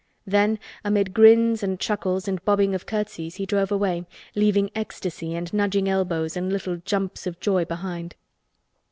[0.25, 5.53] Then amid grins and chuckles and bobbing of curtsies he drove away, leaving ecstasy and
[5.53, 8.15] nudging elbows and little jumps of joy behind.